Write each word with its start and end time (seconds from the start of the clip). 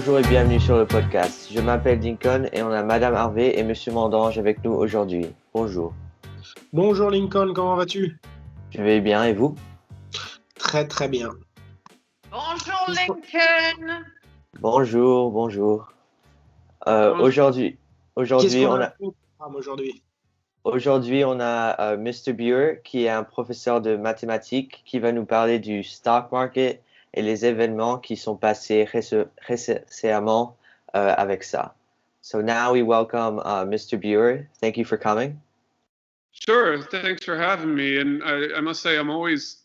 Bonjour 0.00 0.18
et 0.18 0.22
bienvenue 0.22 0.58
sur 0.58 0.78
le 0.78 0.86
podcast. 0.86 1.50
Je 1.52 1.60
m'appelle 1.60 2.00
Lincoln 2.00 2.48
et 2.54 2.62
on 2.62 2.70
a 2.70 2.82
Madame 2.82 3.12
Harvey 3.12 3.58
et 3.58 3.62
Monsieur 3.62 3.92
Mandange 3.92 4.38
avec 4.38 4.64
nous 4.64 4.72
aujourd'hui. 4.72 5.26
Bonjour. 5.52 5.92
Bonjour 6.72 7.10
Lincoln, 7.10 7.52
comment 7.52 7.76
vas-tu? 7.76 8.18
Je 8.70 8.80
vais 8.80 9.02
bien 9.02 9.24
et 9.24 9.34
vous? 9.34 9.54
Très 10.54 10.88
très 10.88 11.06
bien. 11.06 11.32
Bonjour 12.30 12.86
Lincoln. 12.88 14.04
Bonjour, 14.58 15.32
bonjour. 15.32 15.92
Euh, 16.86 17.14
aujourd'hui, 17.18 17.76
aujourd'hui 18.16 18.64
on 18.64 18.80
a 18.80 18.94
aujourd'hui? 19.54 20.02
Aujourd'hui 20.64 21.26
on 21.26 21.38
a 21.40 21.78
euh, 21.78 21.98
Mr. 21.98 22.32
Buer 22.32 22.80
qui 22.84 23.04
est 23.04 23.10
un 23.10 23.22
professeur 23.22 23.82
de 23.82 23.96
mathématiques 23.96 24.82
qui 24.86 24.98
va 24.98 25.12
nous 25.12 25.26
parler 25.26 25.58
du 25.58 25.84
stock 25.84 26.32
market 26.32 26.82
et 27.14 27.22
les 27.22 27.44
événements 27.44 27.98
qui 27.98 28.16
sont 28.16 28.36
passés 28.36 28.84
récemment 28.84 30.56
euh, 30.94 31.14
avec 31.16 31.42
ça. 31.42 31.74
So 32.22 32.40
now 32.40 32.72
we 32.72 32.82
welcome 32.82 33.38
uh, 33.40 33.64
Mr. 33.64 33.98
Buer. 33.98 34.46
Thank 34.60 34.76
you 34.76 34.84
for 34.84 34.98
coming. 34.98 35.40
Sure. 36.32 36.82
Thanks 36.82 37.24
for 37.24 37.36
having 37.36 37.74
me. 37.74 37.98
And 37.98 38.22
I, 38.22 38.58
I 38.58 38.60
must 38.60 38.82
say, 38.82 38.98
I'm 38.98 39.10
always 39.10 39.62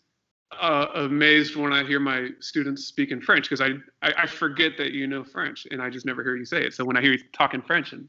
uh, 0.60 0.88
amazed 0.96 1.56
when 1.56 1.74
I 1.74 1.84
hear 1.84 2.00
my 2.00 2.30
students 2.40 2.86
speak 2.86 3.12
in 3.12 3.22
French 3.22 3.50
because 3.50 3.62
I, 3.62 3.74
I, 4.02 4.14
I 4.24 4.28
forget 4.28 4.78
that 4.78 4.92
you 4.92 5.06
know 5.06 5.24
French 5.24 5.68
and 5.70 5.82
I 5.82 5.90
just 5.90 6.06
never 6.06 6.24
hear 6.24 6.36
you 6.36 6.46
say 6.46 6.64
it. 6.64 6.74
So 6.74 6.86
when 6.86 6.98
I 6.98 7.02
hear 7.02 7.12
you 7.12 7.20
talk 7.34 7.54
in 7.54 7.62
French, 7.62 7.94
and 7.94 8.08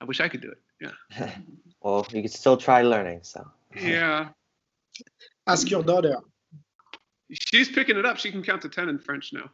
I 0.00 0.04
wish 0.04 0.20
I 0.20 0.28
could 0.28 0.40
do 0.40 0.50
it. 0.50 0.60
Yeah. 0.80 1.30
well, 1.80 2.06
you 2.10 2.22
can 2.22 2.30
still 2.30 2.56
try 2.56 2.82
learning. 2.82 3.20
So. 3.22 3.46
yeah. 3.80 4.28
Ask 5.46 5.70
your 5.70 5.82
daughter. 5.82 6.18
She's 7.30 7.68
picking 7.68 7.96
it 7.96 8.06
up. 8.06 8.16
She 8.16 8.30
can 8.30 8.42
count 8.42 8.62
to 8.62 8.68
ten 8.68 8.88
in 8.88 8.98
French 8.98 9.32
now. 9.32 9.50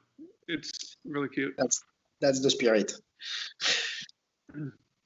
It's 0.49 0.97
really 1.05 1.29
cute. 1.29 1.55
That's 1.59 1.83
that's 2.21 2.41
the 2.41 2.51
spirit. 2.51 2.93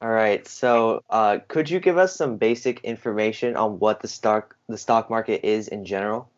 All 0.00 0.10
right. 0.10 0.46
So, 0.46 1.02
uh, 1.10 1.38
could 1.48 1.68
you 1.68 1.80
give 1.80 1.98
us 1.98 2.14
some 2.14 2.36
basic 2.36 2.80
information 2.84 3.56
on 3.56 3.78
what 3.78 4.00
the 4.00 4.08
stock 4.08 4.54
the 4.68 4.78
stock 4.78 5.10
market 5.10 5.44
is 5.44 5.68
in 5.68 5.84
general? 5.84 6.28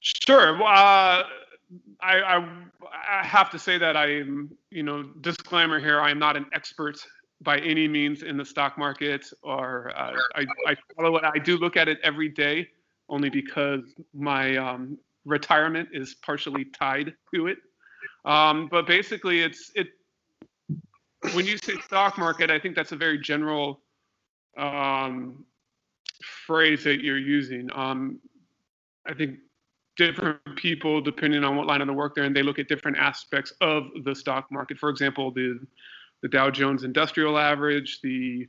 Sure. 0.00 0.62
Uh, 0.62 1.22
I, 1.22 1.24
I 2.00 2.48
I 2.92 3.24
have 3.24 3.50
to 3.50 3.58
say 3.58 3.78
that 3.78 3.96
I'm 3.96 4.50
you 4.70 4.82
know 4.82 5.04
disclaimer 5.20 5.78
here. 5.78 6.00
I 6.00 6.10
am 6.10 6.18
not 6.18 6.36
an 6.36 6.46
expert 6.52 6.98
by 7.40 7.58
any 7.58 7.86
means 7.86 8.24
in 8.24 8.36
the 8.36 8.44
stock 8.44 8.76
market, 8.76 9.26
or 9.42 9.92
uh, 9.96 10.16
I 10.34 10.46
I 10.66 10.76
follow 10.96 11.16
it. 11.16 11.24
I 11.24 11.38
do 11.38 11.56
look 11.56 11.76
at 11.76 11.88
it 11.88 11.98
every 12.02 12.28
day 12.28 12.68
only 13.08 13.30
because 13.30 13.82
my 14.14 14.56
um, 14.56 14.98
retirement 15.24 15.88
is 15.92 16.14
partially 16.14 16.64
tied 16.64 17.12
to 17.34 17.46
it. 17.46 17.58
Um, 18.24 18.68
but 18.70 18.86
basically, 18.86 19.40
it's 19.40 19.70
it. 19.74 19.88
When 21.32 21.46
you 21.46 21.58
say 21.58 21.74
stock 21.84 22.18
market, 22.18 22.50
I 22.50 22.58
think 22.58 22.76
that's 22.76 22.92
a 22.92 22.96
very 22.96 23.18
general 23.18 23.80
um, 24.56 25.44
phrase 26.46 26.84
that 26.84 27.00
you're 27.02 27.18
using. 27.18 27.68
Um, 27.74 28.20
I 29.06 29.14
think 29.14 29.38
different 29.96 30.38
people, 30.56 31.00
depending 31.00 31.42
on 31.44 31.56
what 31.56 31.66
line 31.66 31.80
of 31.80 31.86
the 31.86 31.92
work 31.92 32.14
they're 32.14 32.24
in, 32.24 32.32
they 32.32 32.42
look 32.42 32.58
at 32.58 32.68
different 32.68 32.96
aspects 32.98 33.52
of 33.60 33.88
the 34.04 34.14
stock 34.14 34.46
market. 34.50 34.78
For 34.78 34.90
example, 34.90 35.30
the 35.30 35.58
the 36.22 36.28
Dow 36.28 36.50
Jones 36.50 36.82
Industrial 36.82 37.38
Average, 37.38 38.00
the 38.02 38.48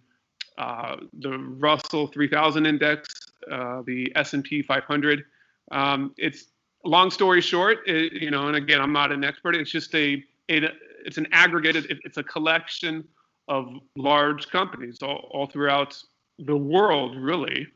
uh, 0.58 0.98
the 1.20 1.38
Russell 1.38 2.08
3000 2.08 2.66
Index, 2.66 3.08
uh, 3.50 3.82
the 3.86 4.12
S&P 4.16 4.62
500. 4.62 5.24
Um, 5.72 6.14
it's 6.18 6.46
long 6.86 7.12
story 7.12 7.42
short, 7.42 7.88
it, 7.88 8.14
you 8.14 8.32
know, 8.32 8.48
and 8.48 8.56
again, 8.56 8.82
I'm 8.82 8.94
not 8.94 9.12
an 9.12 9.24
expert. 9.24 9.56
It's 9.56 9.72
just 9.72 9.94
a, 9.96 10.24
it, 10.48 10.64
it's 11.06 11.18
an 11.18 11.28
aggregated, 11.32 11.86
it, 11.86 12.00
it's 12.04 12.18
a 12.18 12.24
collection 12.24 13.08
of 13.48 13.74
large 13.96 14.50
companies 14.50 15.00
all, 15.02 15.30
all 15.32 15.48
throughout 15.48 16.02
the 16.40 16.56
world, 16.56 17.18
really. 17.18 17.68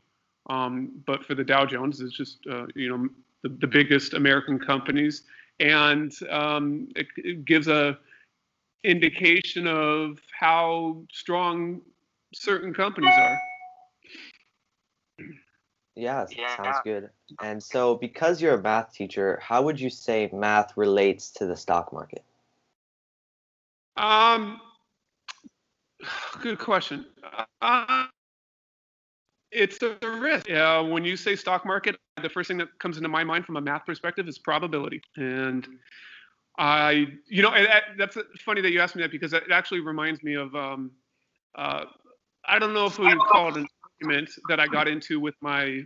Um, 0.50 1.02
but 1.06 1.24
for 1.24 1.34
the 1.34 1.44
Dow 1.44 1.64
Jones, 1.64 2.00
it's 2.00 2.14
just, 2.14 2.38
uh, 2.50 2.66
you 2.74 2.88
know, 2.88 3.08
the, 3.42 3.48
the, 3.60 3.66
biggest 3.66 4.14
American 4.14 4.58
companies. 4.58 5.22
And 5.58 6.12
um, 6.30 6.88
it, 6.96 7.06
it 7.16 7.44
gives 7.44 7.68
a 7.68 7.98
indication 8.84 9.66
of 9.66 10.18
how 10.38 11.02
strong 11.12 11.80
certain 12.34 12.74
companies 12.74 13.14
are. 13.16 13.38
Yeah, 15.96 16.26
yeah, 16.36 16.56
sounds 16.56 16.78
good. 16.84 17.10
And 17.40 17.62
so, 17.62 17.94
because 17.94 18.42
you're 18.42 18.54
a 18.54 18.62
math 18.62 18.92
teacher, 18.92 19.38
how 19.40 19.62
would 19.62 19.80
you 19.80 19.90
say 19.90 20.28
math 20.32 20.76
relates 20.76 21.30
to 21.32 21.46
the 21.46 21.56
stock 21.56 21.92
market? 21.92 22.24
Um, 23.96 24.60
good 26.40 26.58
question. 26.58 27.06
Uh, 27.62 28.06
it's 29.52 29.78
a 29.82 29.96
risk. 30.02 30.48
Yeah, 30.48 30.80
when 30.80 31.04
you 31.04 31.16
say 31.16 31.36
stock 31.36 31.64
market, 31.64 31.96
the 32.20 32.28
first 32.28 32.48
thing 32.48 32.58
that 32.58 32.76
comes 32.80 32.96
into 32.96 33.08
my 33.08 33.22
mind 33.22 33.44
from 33.44 33.56
a 33.56 33.60
math 33.60 33.86
perspective 33.86 34.28
is 34.28 34.36
probability. 34.36 35.00
And 35.16 35.66
I, 36.58 37.06
you 37.28 37.42
know, 37.42 37.54
that's 37.96 38.16
funny 38.44 38.60
that 38.62 38.70
you 38.72 38.80
asked 38.80 38.96
me 38.96 39.02
that 39.02 39.12
because 39.12 39.32
it 39.32 39.44
actually 39.52 39.80
reminds 39.80 40.22
me 40.24 40.34
of, 40.34 40.54
um, 40.56 40.90
uh, 41.56 41.84
I 42.46 42.58
don't 42.58 42.74
know 42.74 42.86
if 42.86 42.98
we 42.98 43.06
would 43.06 43.18
call 43.30 43.48
it 43.48 43.56
an 43.56 43.66
argument 44.04 44.30
that 44.48 44.60
I 44.60 44.66
got 44.66 44.88
into 44.88 45.20
with 45.20 45.34
my 45.40 45.82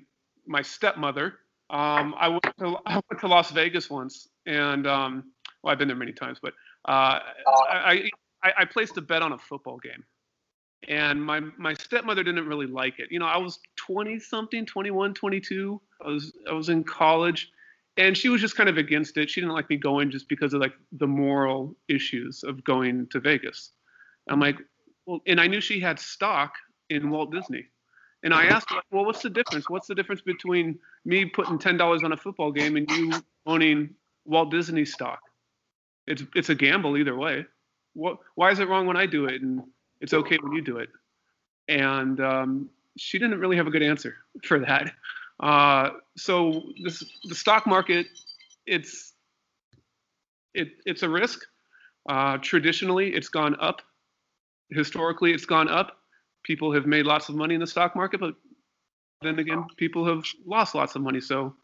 my 0.47 0.62
stepmother. 0.62 1.39
Um, 1.71 2.15
I 2.19 2.29
went 2.29 2.45
to 2.59 2.77
I 2.87 2.95
went 2.95 3.21
to 3.21 3.29
Las 3.29 3.51
Vegas 3.51 3.91
once, 3.91 4.29
and 4.47 4.87
um, 4.87 5.33
well, 5.62 5.73
I've 5.73 5.79
been 5.79 5.89
there 5.89 5.97
many 5.97 6.12
times, 6.12 6.39
but 6.43 6.55
uh, 6.87 7.21
I, 7.47 8.11
I 8.43 8.53
I 8.59 8.65
placed 8.65 8.97
a 8.97 9.01
bet 9.01 9.23
on 9.23 9.33
a 9.33 9.39
football 9.39 9.79
game, 9.79 10.05
and 10.89 11.23
my 11.23 11.41
my 11.56 11.75
stepmother 11.75 12.23
didn't 12.23 12.47
really 12.47 12.67
like 12.67 12.99
it. 12.99 13.09
You 13.11 13.19
know, 13.19 13.27
I 13.27 13.39
was 13.39 13.59
20 13.77 14.19
something, 14.19 14.67
21, 14.67 15.15
22. 15.15 15.81
I 16.05 16.09
was 16.09 16.33
I 16.49 16.53
was 16.53 16.69
in 16.69 16.85
college, 16.85 17.50
and 17.97 18.17
she 18.17 18.29
was 18.29 18.41
just 18.41 18.56
kind 18.56 18.69
of 18.69 18.79
against 18.79 19.17
it. 19.17 19.31
She 19.31 19.41
didn't 19.41 19.55
like 19.55 19.69
me 19.69 19.77
going 19.77 20.11
just 20.11 20.29
because 20.29 20.55
of 20.55 20.61
like 20.61 20.75
the 20.93 21.06
moral 21.06 21.77
issues 21.89 22.43
of 22.43 22.65
going 22.65 23.06
to 23.09 23.21
Vegas. 23.21 23.73
I'm 24.31 24.41
like, 24.41 24.59
well, 25.06 25.21
and 25.27 25.41
I 25.41 25.47
knew 25.47 25.61
she 25.61 25.81
had 25.81 25.99
stock 25.99 26.53
in 26.91 27.11
Walt 27.11 27.33
Disney. 27.33 27.67
And 28.23 28.34
I 28.34 28.47
asked, 28.47 28.71
her, 28.71 28.81
well, 28.91 29.05
what's 29.05 29.23
the 29.23 29.31
difference? 29.31 29.71
What's 29.71 29.87
the 29.87 29.95
difference 29.95 30.23
between 30.23 30.79
me 31.05 31.25
putting 31.25 31.59
ten 31.59 31.77
dollars 31.77 32.03
on 32.03 32.12
a 32.12 32.17
football 32.17 32.51
game 32.51 32.77
and 32.77 32.91
you 32.91 33.12
owning 33.47 33.95
Walt 34.25 34.51
Disney 34.51 34.84
stock? 34.84 35.21
It's 36.06 36.23
it's 36.34 36.49
a 36.49 36.55
gamble 36.55 36.97
either 36.97 37.17
way. 37.17 37.47
What? 37.95 38.19
Why 38.34 38.51
is 38.51 38.59
it 38.59 38.69
wrong 38.69 38.87
when 38.87 38.97
I 38.97 39.06
do 39.06 39.27
it 39.27 39.43
and 39.43 39.62
it's 40.01 40.15
okay 40.15 40.37
when 40.43 40.53
you 40.53 40.62
do 40.62 40.79
it? 40.79 40.89
And 41.69 42.21
um, 42.21 42.71
she 42.97 43.19
didn't 43.19 43.39
really 43.39 43.56
have 43.56 43.67
a 43.67 43.71
good 43.71 43.83
answer 43.83 44.17
for 44.45 44.59
that. 44.61 44.93
Uh, 45.41 45.91
so 46.17 46.65
this, 46.83 47.05
the 47.25 47.35
stock 47.35 47.67
market, 47.67 48.06
it's 48.67 49.12
it, 50.55 50.71
it's 50.87 51.05
a 51.05 51.09
risk. 51.09 51.41
Uh, 52.09 52.39
traditionally, 52.39 53.15
it's 53.15 53.29
gone 53.29 53.55
up. 53.61 53.83
Historically, 54.71 55.33
it's 55.33 55.47
gone 55.47 55.69
up 55.69 55.97
people 56.48 56.72
have 56.72 56.86
made 56.86 57.04
lots 57.04 57.28
of 57.28 57.34
money 57.36 57.54
in 57.54 57.60
the 57.60 57.66
stock 57.66 57.94
market, 57.94 58.19
but 58.19 58.34
then 59.20 59.38
again, 59.38 59.64
people 59.76 60.04
have 60.06 60.25
lost 60.47 60.75
lots 60.75 60.97
of 60.97 61.03
money. 61.03 61.20
So 61.20 61.54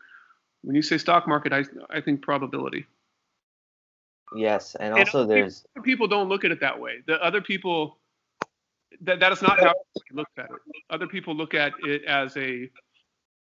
when 0.63 0.77
you 0.77 0.83
say 0.83 0.99
stock 0.99 1.27
market, 1.27 1.53
I 1.53 1.65
I 1.91 2.01
think 2.01 2.23
probability. 2.23 2.87
Yes, 4.37 4.77
and 4.79 4.95
also 4.95 5.23
and 5.23 5.31
there's 5.31 5.65
people 5.83 6.07
don't 6.07 6.29
look 6.29 6.45
at 6.45 6.51
it 6.51 6.61
that 6.61 6.79
way. 6.79 6.99
The 7.07 7.15
other 7.25 7.41
people 7.41 7.99
that 9.01 9.21
that 9.21 9.33
is 9.33 9.41
not 9.41 9.59
how 9.59 9.73
we 9.95 10.17
look 10.17 10.29
at 10.37 10.45
it. 10.45 10.85
Other 10.91 11.07
people 11.07 11.35
look 11.35 11.55
at 11.55 11.73
it 11.83 12.05
as 12.05 12.37
a 12.37 12.71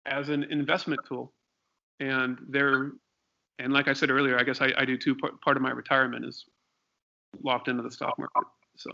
as 0.04 0.28
an 0.28 0.44
investment 0.44 1.00
tool, 1.08 1.32
and 1.98 2.38
they're 2.50 2.92
and 3.58 3.72
like 3.72 3.88
I 3.88 3.94
said 3.94 4.10
earlier, 4.10 4.38
I 4.38 4.42
guess 4.42 4.60
I, 4.60 4.72
I 4.76 4.84
do 4.84 4.98
too. 4.98 5.14
Part, 5.14 5.40
part 5.40 5.56
of 5.56 5.62
my 5.62 5.70
retirement 5.70 6.26
is 6.26 6.44
locked 7.42 7.68
into 7.68 7.82
the 7.82 7.90
stock 7.90 8.18
market. 8.18 8.48
So. 8.76 8.90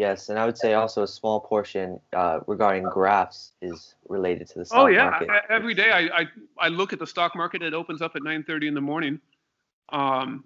Yes, 0.00 0.30
and 0.30 0.38
I 0.38 0.46
would 0.46 0.56
say 0.56 0.72
also 0.72 1.02
a 1.02 1.06
small 1.06 1.40
portion 1.40 2.00
uh, 2.14 2.40
regarding 2.46 2.84
graphs 2.84 3.52
is 3.60 3.96
related 4.08 4.48
to 4.48 4.60
the 4.60 4.64
stock 4.64 4.78
market. 4.78 4.92
Oh 4.92 4.96
yeah, 4.96 5.10
market. 5.10 5.30
every 5.50 5.74
day 5.74 5.90
I, 5.90 6.20
I 6.20 6.26
I 6.58 6.68
look 6.68 6.94
at 6.94 6.98
the 6.98 7.06
stock 7.06 7.36
market. 7.36 7.60
It 7.60 7.74
opens 7.74 8.00
up 8.00 8.12
at 8.16 8.22
9:30 8.22 8.68
in 8.68 8.72
the 8.72 8.80
morning, 8.80 9.20
um, 9.90 10.44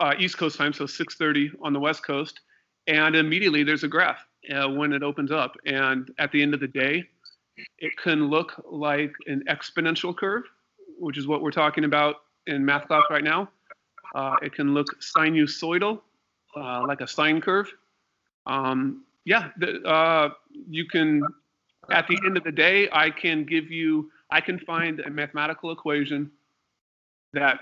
uh, 0.00 0.14
East 0.18 0.38
Coast 0.38 0.58
time, 0.58 0.72
so 0.72 0.86
6:30 0.86 1.52
on 1.62 1.72
the 1.72 1.78
West 1.78 2.04
Coast, 2.04 2.40
and 2.88 3.14
immediately 3.14 3.62
there's 3.62 3.84
a 3.84 3.88
graph 3.88 4.26
uh, 4.52 4.68
when 4.68 4.92
it 4.92 5.04
opens 5.04 5.30
up. 5.30 5.56
And 5.64 6.10
at 6.18 6.32
the 6.32 6.42
end 6.42 6.52
of 6.52 6.58
the 6.58 6.66
day, 6.66 7.08
it 7.78 7.96
can 7.96 8.26
look 8.26 8.60
like 8.68 9.12
an 9.28 9.44
exponential 9.48 10.16
curve, 10.16 10.42
which 10.98 11.16
is 11.16 11.28
what 11.28 11.42
we're 11.42 11.52
talking 11.52 11.84
about 11.84 12.16
in 12.48 12.64
math 12.64 12.88
class 12.88 13.04
right 13.08 13.22
now. 13.22 13.48
Uh, 14.16 14.34
it 14.42 14.52
can 14.52 14.74
look 14.74 14.88
sinusoidal, 15.00 16.00
uh, 16.56 16.84
like 16.88 17.02
a 17.02 17.06
sine 17.06 17.40
curve 17.40 17.72
um, 18.46 19.04
yeah, 19.24 19.50
the, 19.58 19.82
uh, 19.82 20.30
you 20.68 20.86
can, 20.86 21.22
at 21.90 22.06
the 22.08 22.18
end 22.26 22.36
of 22.36 22.44
the 22.44 22.52
day, 22.52 22.88
I 22.92 23.10
can 23.10 23.44
give 23.44 23.70
you, 23.70 24.10
I 24.30 24.40
can 24.40 24.58
find 24.58 25.00
a 25.00 25.10
mathematical 25.10 25.70
equation 25.70 26.30
that 27.32 27.60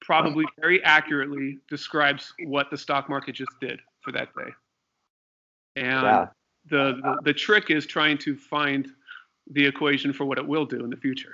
probably 0.00 0.44
very 0.60 0.82
accurately 0.84 1.58
describes 1.68 2.32
what 2.44 2.70
the 2.70 2.76
stock 2.76 3.08
market 3.08 3.34
just 3.34 3.52
did 3.60 3.80
for 4.00 4.12
that 4.12 4.28
day. 4.36 4.50
And 5.76 6.02
Yeah. 6.02 6.28
the, 6.70 7.00
the 7.02 7.16
the 7.24 7.34
trick 7.34 7.70
is 7.70 7.86
trying 7.86 8.18
to 8.18 8.36
find 8.36 8.88
the 9.50 9.66
equation 9.66 10.12
for 10.12 10.24
what 10.24 10.38
it 10.38 10.46
will 10.46 10.64
do 10.64 10.84
in 10.84 10.90
the 10.90 10.96
future. 10.96 11.32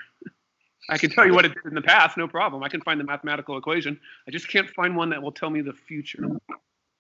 I 0.88 0.99
can 0.99 1.11
tell 1.11 1.25
you 1.27 1.35
what 1.35 1.44
it 1.44 1.55
did 1.55 1.67
in 1.67 1.75
the 1.75 1.82
past, 1.82 2.17
no 2.17 2.27
problem. 2.27 2.65
I 2.65 2.69
can 2.69 2.81
find 2.81 2.99
the 2.99 3.05
mathematical 3.05 3.56
equation. 3.56 4.00
I 4.27 4.31
just 4.32 4.49
can't 4.49 4.69
find 4.71 4.97
one 4.97 5.11
that 5.11 5.23
will 5.23 5.31
tell 5.31 5.50
me 5.50 5.61
the 5.61 5.73
future. 5.73 6.25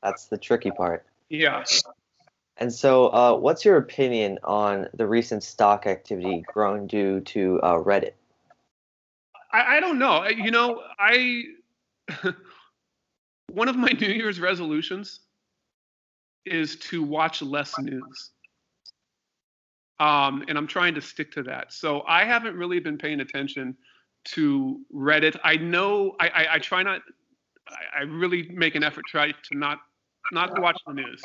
That's 0.02 0.26
the 0.26 0.38
tricky 0.38 0.70
part. 0.70 1.06
Yeah. 1.30 1.64
And 2.58 2.70
so, 2.70 3.06
uh, 3.08 3.36
what's 3.36 3.64
your 3.64 3.78
opinion 3.78 4.38
on 4.44 4.88
the 4.92 5.06
recent 5.06 5.42
stock 5.42 5.86
activity 5.86 6.44
grown 6.46 6.86
due 6.86 7.20
to 7.20 7.58
uh, 7.62 7.74
Reddit? 7.76 8.12
I, 9.52 9.76
I 9.76 9.80
don't 9.80 9.98
know. 9.98 10.28
You 10.28 10.50
know, 10.50 10.82
I 10.98 11.44
one 13.52 13.68
of 13.68 13.76
my 13.76 13.88
New 13.88 14.08
Year's 14.08 14.40
resolutions 14.40 15.20
is 16.44 16.76
to 16.76 17.02
watch 17.02 17.40
less 17.40 17.78
news. 17.78 18.30
Um, 19.98 20.44
and 20.48 20.56
I'm 20.56 20.66
trying 20.66 20.94
to 20.94 21.00
stick 21.00 21.30
to 21.32 21.42
that. 21.44 21.72
So 21.72 22.02
I 22.08 22.24
haven't 22.24 22.56
really 22.56 22.80
been 22.80 22.96
paying 22.98 23.20
attention 23.20 23.76
to 24.26 24.80
Reddit. 24.94 25.38
I 25.44 25.56
know 25.56 26.16
I, 26.18 26.28
I, 26.28 26.54
I 26.54 26.58
try 26.58 26.82
not. 26.82 27.02
I, 27.68 28.00
I 28.00 28.02
really 28.02 28.48
make 28.50 28.74
an 28.74 28.82
effort 28.82 29.04
try 29.06 29.30
to 29.30 29.58
not 29.58 29.78
not 30.32 30.54
to 30.54 30.60
watch 30.60 30.80
the 30.86 30.92
news. 30.92 31.22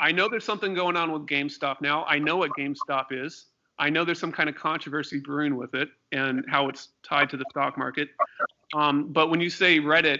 I 0.00 0.12
know 0.12 0.28
there's 0.28 0.44
something 0.44 0.74
going 0.74 0.96
on 0.96 1.12
with 1.12 1.26
GameStop 1.26 1.80
now. 1.80 2.04
I 2.06 2.18
know 2.18 2.36
what 2.36 2.50
GameStop 2.58 3.06
is. 3.10 3.46
I 3.78 3.90
know 3.90 4.04
there's 4.04 4.18
some 4.18 4.32
kind 4.32 4.48
of 4.48 4.54
controversy 4.54 5.18
brewing 5.18 5.56
with 5.56 5.74
it 5.74 5.88
and 6.12 6.44
how 6.48 6.68
it's 6.68 6.88
tied 7.02 7.30
to 7.30 7.36
the 7.36 7.44
stock 7.50 7.76
market. 7.76 8.10
Um, 8.74 9.12
but 9.12 9.28
when 9.28 9.40
you 9.40 9.50
say 9.50 9.78
Reddit, 9.78 10.18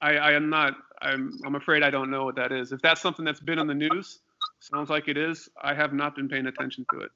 I, 0.00 0.16
I 0.16 0.32
am 0.32 0.50
not. 0.50 0.76
I'm 1.00 1.38
I'm 1.44 1.54
afraid 1.54 1.82
I 1.82 1.90
don't 1.90 2.10
know 2.10 2.24
what 2.24 2.36
that 2.36 2.52
is. 2.52 2.72
If 2.72 2.82
that's 2.82 3.00
something 3.00 3.24
that's 3.24 3.40
been 3.40 3.58
in 3.58 3.66
the 3.66 3.74
news, 3.74 4.20
sounds 4.60 4.90
like 4.90 5.08
it 5.08 5.16
is. 5.16 5.48
I 5.62 5.74
have 5.74 5.92
not 5.92 6.16
been 6.16 6.28
paying 6.28 6.46
attention 6.46 6.84
to 6.92 7.00
it. 7.00 7.10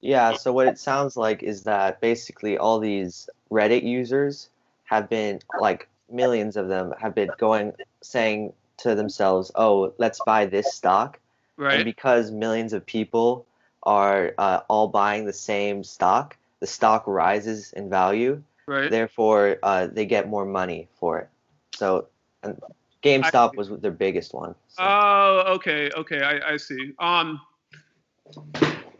Yeah, 0.00 0.36
so 0.36 0.52
what 0.52 0.68
it 0.68 0.78
sounds 0.78 1.16
like 1.16 1.42
is 1.42 1.64
that 1.64 2.00
basically 2.00 2.56
all 2.56 2.78
these 2.78 3.28
Reddit 3.50 3.82
users 3.82 4.48
have 4.84 5.08
been 5.08 5.40
like 5.60 5.88
millions 6.10 6.56
of 6.56 6.68
them 6.68 6.94
have 6.98 7.14
been 7.14 7.30
going 7.38 7.72
saying 8.02 8.52
to 8.78 8.94
themselves, 8.94 9.50
"Oh, 9.54 9.92
let's 9.98 10.20
buy 10.24 10.46
this 10.46 10.74
stock." 10.74 11.18
right. 11.58 11.76
And 11.76 11.84
because 11.84 12.30
millions 12.30 12.72
of 12.72 12.86
people 12.86 13.44
are 13.82 14.32
uh, 14.38 14.60
all 14.68 14.88
buying 14.88 15.26
the 15.26 15.32
same 15.32 15.84
stock, 15.84 16.36
the 16.60 16.66
stock 16.66 17.04
rises 17.06 17.72
in 17.72 17.90
value. 17.90 18.42
Right. 18.66 18.90
Therefore, 18.90 19.58
uh, 19.62 19.86
they 19.86 20.06
get 20.06 20.28
more 20.28 20.44
money 20.44 20.88
for 20.98 21.18
it. 21.20 21.28
So, 21.74 22.06
and 22.42 22.60
GameStop 23.02 23.56
was 23.56 23.68
their 23.68 23.90
biggest 23.90 24.34
one. 24.34 24.54
So. 24.68 24.82
Oh, 24.82 25.44
okay, 25.56 25.90
okay, 25.96 26.20
I, 26.20 26.54
I 26.54 26.56
see. 26.56 26.92
Um, 26.98 27.40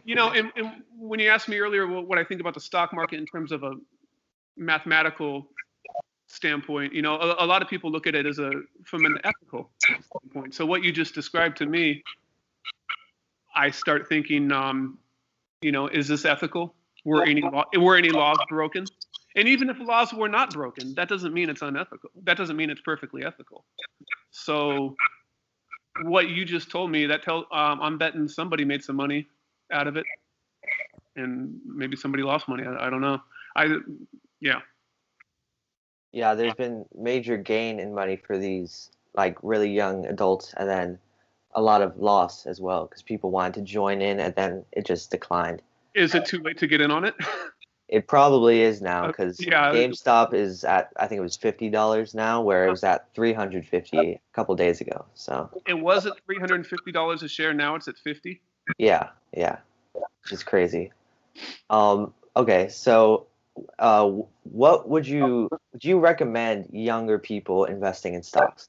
you 0.05 0.15
know, 0.15 0.31
and, 0.31 0.51
and 0.55 0.83
when 0.97 1.19
you 1.19 1.29
asked 1.29 1.49
me 1.49 1.59
earlier 1.59 1.85
what, 1.85 2.07
what 2.07 2.17
I 2.17 2.23
think 2.23 2.41
about 2.41 2.55
the 2.55 2.59
stock 2.59 2.93
market 2.93 3.19
in 3.19 3.25
terms 3.25 3.51
of 3.51 3.63
a 3.63 3.73
mathematical 4.57 5.47
standpoint, 6.29 6.93
you 6.93 7.01
know, 7.01 7.15
a, 7.15 7.43
a 7.43 7.47
lot 7.47 7.61
of 7.61 7.67
people 7.67 7.91
look 7.91 8.07
at 8.07 8.15
it 8.15 8.25
as 8.25 8.39
a 8.39 8.51
from 8.85 9.05
an 9.05 9.17
ethical 9.23 9.69
standpoint. 9.83 10.53
So 10.53 10.65
what 10.65 10.83
you 10.83 10.91
just 10.91 11.13
described 11.13 11.57
to 11.57 11.65
me, 11.65 12.03
I 13.55 13.71
start 13.71 14.07
thinking, 14.07 14.51
um, 14.51 14.99
you 15.61 15.71
know, 15.71 15.87
is 15.87 16.07
this 16.07 16.25
ethical? 16.25 16.75
Were 17.05 17.23
any 17.23 17.41
law, 17.41 17.65
were 17.77 17.95
any 17.95 18.09
laws 18.09 18.37
broken? 18.47 18.85
And 19.35 19.47
even 19.47 19.69
if 19.69 19.79
laws 19.79 20.13
were 20.13 20.29
not 20.29 20.53
broken, 20.53 20.93
that 20.95 21.07
doesn't 21.07 21.33
mean 21.33 21.49
it's 21.49 21.61
unethical. 21.61 22.09
That 22.23 22.37
doesn't 22.37 22.55
mean 22.55 22.69
it's 22.69 22.81
perfectly 22.81 23.23
ethical. 23.25 23.65
So 24.31 24.95
what 26.03 26.29
you 26.29 26.45
just 26.45 26.69
told 26.69 26.91
me 26.91 27.05
that 27.07 27.23
tell 27.23 27.47
um, 27.51 27.81
I'm 27.81 27.97
betting 27.97 28.27
somebody 28.27 28.65
made 28.65 28.83
some 28.83 28.95
money 28.95 29.27
out 29.71 29.87
of 29.87 29.97
it, 29.97 30.05
and 31.15 31.59
maybe 31.65 31.95
somebody 31.95 32.23
lost 32.23 32.47
money. 32.47 32.63
I, 32.65 32.87
I 32.87 32.89
don't 32.89 33.01
know. 33.01 33.19
I 33.55 33.77
yeah 34.41 34.59
Yeah, 36.11 36.33
there's 36.33 36.55
been 36.55 36.85
major 36.97 37.37
gain 37.37 37.79
in 37.79 37.93
money 37.93 38.15
for 38.15 38.37
these 38.37 38.89
like 39.15 39.37
really 39.43 39.71
young 39.71 40.05
adults, 40.05 40.53
and 40.57 40.69
then 40.69 40.99
a 41.53 41.61
lot 41.61 41.81
of 41.81 41.97
loss 41.97 42.45
as 42.45 42.61
well 42.61 42.85
because 42.85 43.01
people 43.01 43.31
wanted 43.31 43.53
to 43.55 43.61
join 43.61 44.01
in, 44.01 44.19
and 44.19 44.33
then 44.35 44.63
it 44.71 44.85
just 44.85 45.11
declined. 45.11 45.61
is 45.95 46.13
it 46.15 46.25
too 46.25 46.39
late 46.41 46.57
to 46.59 46.67
get 46.67 46.81
in 46.81 46.91
on 46.91 47.05
it? 47.05 47.15
It 47.89 48.05
probably 48.07 48.61
is 48.61 48.83
now 48.83 49.05
Uh, 49.05 49.07
because 49.07 49.43
yeah. 49.43 49.71
GameStop 49.71 50.35
is 50.35 50.63
at 50.63 50.91
I 50.97 51.07
think 51.07 51.17
it 51.17 51.23
was 51.23 51.35
fifty 51.35 51.71
dollars 51.71 52.13
now, 52.13 52.39
where 52.39 52.67
it 52.67 52.69
was 52.69 52.83
at 52.83 53.11
three 53.15 53.33
hundred 53.33 53.65
fifty 53.65 53.97
a 53.97 54.19
couple 54.33 54.55
days 54.55 54.79
ago. 54.79 55.05
So 55.15 55.49
it 55.65 55.73
was 55.73 56.05
at 56.05 56.13
three 56.23 56.37
hundred 56.37 56.55
and 56.57 56.67
fifty 56.67 56.91
dollars 56.91 57.23
a 57.23 57.27
share. 57.27 57.51
Now 57.51 57.73
it's 57.73 57.87
at 57.87 57.97
fifty. 57.97 58.41
yeah, 58.77 59.09
yeah, 59.35 59.57
it's 60.31 60.43
crazy. 60.43 60.91
Um, 61.71 62.13
okay, 62.35 62.69
so 62.69 63.25
uh, 63.77 64.09
what 64.43 64.89
would 64.89 65.07
you 65.07 65.49
would 65.73 65.83
you 65.83 65.99
recommend 65.99 66.69
younger 66.71 67.19
people 67.19 67.65
investing 67.65 68.13
in 68.13 68.23
stocks? 68.23 68.67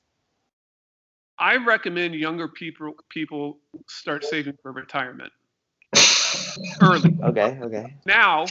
I 1.39 1.57
recommend 1.57 2.15
younger 2.15 2.49
people 2.49 2.95
people 3.09 3.59
start 3.89 4.25
saving 4.25 4.59
for 4.63 4.73
retirement 4.73 5.33
early. 6.83 7.19
Okay, 7.23 7.59
okay. 7.63 7.95
Now, 8.05 8.47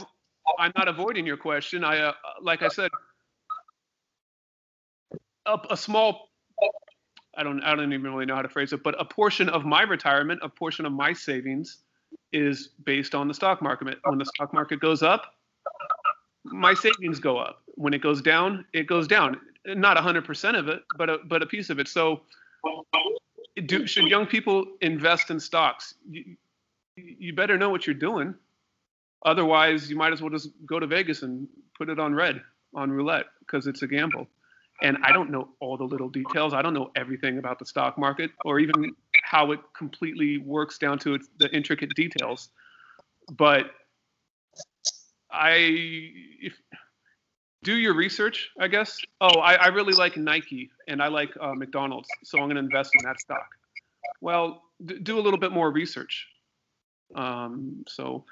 I'm 0.58 0.72
not 0.76 0.88
avoiding 0.88 1.26
your 1.26 1.36
question. 1.36 1.84
I, 1.84 1.98
uh, 1.98 2.12
like 2.42 2.62
I 2.62 2.68
said, 2.68 2.90
a, 5.46 5.58
a 5.70 5.76
small, 5.76 6.28
I 7.36 7.42
don't, 7.42 7.62
I 7.62 7.74
don't 7.74 7.92
even 7.92 8.12
really 8.12 8.26
know 8.26 8.36
how 8.36 8.42
to 8.42 8.48
phrase 8.48 8.72
it, 8.72 8.82
but 8.82 9.00
a 9.00 9.04
portion 9.04 9.48
of 9.48 9.64
my 9.64 9.82
retirement, 9.82 10.40
a 10.42 10.48
portion 10.48 10.86
of 10.86 10.92
my 10.92 11.12
savings, 11.12 11.78
is 12.32 12.70
based 12.84 13.14
on 13.14 13.28
the 13.28 13.34
stock 13.34 13.62
market. 13.62 13.98
When 14.04 14.18
the 14.18 14.26
stock 14.26 14.52
market 14.52 14.80
goes 14.80 15.02
up, 15.02 15.34
my 16.44 16.74
savings 16.74 17.18
go 17.18 17.38
up. 17.38 17.62
When 17.74 17.94
it 17.94 18.02
goes 18.02 18.22
down, 18.22 18.64
it 18.72 18.86
goes 18.86 19.06
down. 19.06 19.40
Not 19.66 19.96
100% 19.96 20.58
of 20.58 20.68
it, 20.68 20.82
but 20.96 21.10
a, 21.10 21.18
but 21.26 21.42
a 21.42 21.46
piece 21.46 21.70
of 21.70 21.78
it. 21.78 21.88
So, 21.88 22.22
do 23.66 23.86
should 23.86 24.04
young 24.04 24.26
people 24.26 24.64
invest 24.80 25.30
in 25.30 25.38
stocks? 25.38 25.94
You, 26.08 26.36
you 26.96 27.34
better 27.34 27.58
know 27.58 27.70
what 27.70 27.86
you're 27.86 27.94
doing. 27.94 28.34
Otherwise, 29.24 29.90
you 29.90 29.96
might 29.96 30.12
as 30.12 30.22
well 30.22 30.30
just 30.30 30.50
go 30.64 30.78
to 30.78 30.86
Vegas 30.86 31.22
and 31.22 31.46
put 31.76 31.88
it 31.88 31.98
on 31.98 32.14
red 32.14 32.40
on 32.74 32.90
roulette 32.90 33.26
because 33.40 33.66
it's 33.66 33.82
a 33.82 33.86
gamble. 33.86 34.26
And 34.82 34.96
I 35.02 35.12
don't 35.12 35.30
know 35.30 35.48
all 35.60 35.76
the 35.76 35.84
little 35.84 36.08
details. 36.08 36.54
I 36.54 36.62
don't 36.62 36.72
know 36.72 36.90
everything 36.96 37.38
about 37.38 37.58
the 37.58 37.66
stock 37.66 37.98
market 37.98 38.30
or 38.46 38.58
even 38.60 38.94
how 39.24 39.52
it 39.52 39.60
completely 39.76 40.38
works 40.38 40.78
down 40.78 40.98
to 41.00 41.14
its, 41.14 41.28
the 41.38 41.54
intricate 41.54 41.90
details. 41.94 42.48
But 43.30 43.72
I, 45.32 45.54
if 46.42 46.54
do 47.62 47.76
your 47.76 47.94
research, 47.94 48.50
I 48.58 48.68
guess. 48.68 48.98
Oh, 49.20 49.40
I, 49.40 49.54
I 49.54 49.66
really 49.68 49.92
like 49.92 50.16
Nike 50.16 50.70
and 50.88 51.02
I 51.02 51.08
like 51.08 51.30
uh, 51.40 51.54
McDonald's, 51.54 52.08
so 52.24 52.38
I'm 52.38 52.44
going 52.44 52.56
to 52.56 52.62
invest 52.62 52.92
in 52.94 53.04
that 53.04 53.20
stock. 53.20 53.46
Well, 54.20 54.62
d- 54.84 54.98
do 55.02 55.18
a 55.18 55.20
little 55.20 55.38
bit 55.38 55.52
more 55.52 55.70
research. 55.70 56.26
Um, 57.14 57.84
so, 57.86 58.24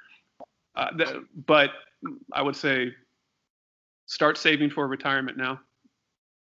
uh, 0.77 0.89
the, 0.97 1.27
but 1.47 1.71
I 2.33 2.43
would 2.43 2.57
say 2.57 2.93
start 4.07 4.39
saving 4.39 4.71
for 4.71 4.87
retirement 4.87 5.37
now. 5.37 5.61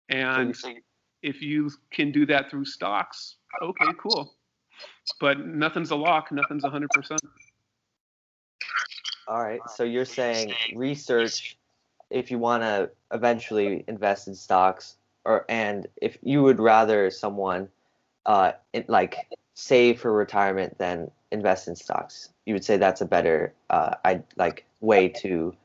And 0.09 0.55
if 1.21 1.41
you 1.41 1.69
can 1.91 2.11
do 2.11 2.25
that 2.27 2.49
through 2.49 2.65
stocks, 2.65 3.35
okay, 3.61 3.85
cool. 4.01 4.35
But 5.19 5.45
nothing's 5.45 5.91
a 5.91 5.95
lock, 5.95 6.31
nothing's 6.31 6.63
100%. 6.63 6.87
All 9.29 9.41
right. 9.43 9.61
So 9.77 9.83
you're 9.83 10.05
saying 10.05 10.55
research 10.75 11.55
if 12.09 12.31
you 12.31 12.39
want 12.39 12.63
to 12.63 12.89
eventually 13.13 13.85
invest 13.87 14.27
in 14.27 14.33
stocks, 14.33 14.95
or 15.23 15.45
and 15.47 15.87
if 16.01 16.17
you 16.23 16.41
would 16.41 16.59
rather 16.59 17.11
someone 17.11 17.69
uh 18.25 18.53
in, 18.73 18.85
like 18.87 19.27
save 19.53 20.01
for 20.01 20.11
retirement 20.11 20.77
than 20.79 21.11
invest 21.31 21.67
in 21.67 21.75
stocks, 21.75 22.29
you 22.47 22.55
would 22.55 22.65
say 22.65 22.77
that's 22.77 23.01
a 23.01 23.05
better 23.05 23.53
uh 23.69 23.95
I 24.03 24.23
like 24.35 24.65
way 24.81 25.09
to 25.09 25.55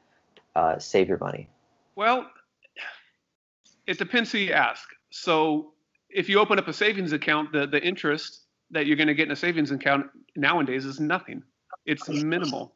uh, 0.54 0.78
save 0.78 1.08
your 1.08 1.18
money. 1.18 1.48
Well, 1.96 2.26
it 3.86 3.98
depends 3.98 4.30
who 4.30 4.38
you 4.38 4.52
ask. 4.52 4.88
So 5.10 5.72
if 6.10 6.28
you 6.28 6.38
open 6.38 6.58
up 6.58 6.68
a 6.68 6.72
savings 6.72 7.12
account, 7.12 7.52
the, 7.52 7.66
the 7.66 7.82
interest 7.82 8.42
that 8.70 8.86
you're 8.86 8.96
going 8.96 9.08
to 9.08 9.14
get 9.14 9.26
in 9.26 9.32
a 9.32 9.36
savings 9.36 9.70
account 9.70 10.06
nowadays 10.36 10.84
is 10.84 11.00
nothing. 11.00 11.42
It's 11.86 12.08
minimal. 12.08 12.74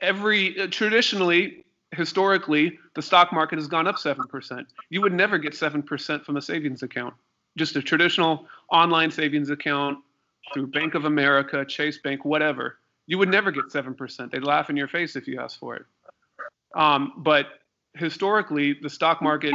Every 0.00 0.60
uh, 0.60 0.66
traditionally, 0.68 1.64
historically, 1.92 2.78
the 2.94 3.02
stock 3.02 3.32
market 3.32 3.58
has 3.58 3.66
gone 3.66 3.86
up 3.86 3.98
seven 3.98 4.26
percent. 4.26 4.66
You 4.90 5.00
would 5.02 5.12
never 5.12 5.38
get 5.38 5.54
seven 5.54 5.82
percent 5.82 6.24
from 6.24 6.36
a 6.36 6.42
savings 6.42 6.82
account. 6.82 7.14
Just 7.56 7.76
a 7.76 7.82
traditional 7.82 8.46
online 8.70 9.10
savings 9.10 9.50
account 9.50 9.98
through 10.52 10.66
Bank 10.68 10.94
of 10.94 11.06
America, 11.06 11.64
Chase 11.64 11.98
Bank, 11.98 12.24
whatever. 12.24 12.78
You 13.06 13.18
would 13.18 13.30
never 13.30 13.50
get 13.50 13.70
seven 13.70 13.94
percent. 13.94 14.32
They'd 14.32 14.44
laugh 14.44 14.68
in 14.68 14.76
your 14.76 14.88
face 14.88 15.16
if 15.16 15.26
you 15.26 15.40
asked 15.40 15.58
for 15.58 15.76
it. 15.76 15.86
Um, 16.74 17.14
but 17.18 17.46
historically, 17.94 18.76
the 18.82 18.90
stock 18.90 19.22
market, 19.22 19.54